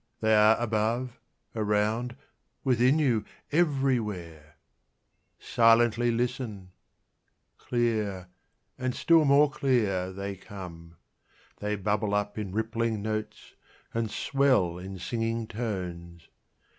They 0.19 0.33
are 0.35 0.59
above, 0.59 1.19
around, 1.55 2.15
within 2.63 2.97
you, 2.97 3.23
everywhere. 3.51 4.55
Silently 5.37 6.09
listen! 6.09 6.71
Clear, 7.59 8.27
and 8.79 8.95
still 8.95 9.25
more 9.25 9.51
clear, 9.51 10.11
they 10.11 10.37
come. 10.37 10.95
They 11.57 11.75
bubble 11.75 12.15
up 12.15 12.35
in 12.39 12.51
rippling 12.51 13.03
notes, 13.03 13.53
and 13.93 14.09
swell 14.09 14.79
in 14.79 14.97
singing 14.97 15.45
tones. 15.45 16.29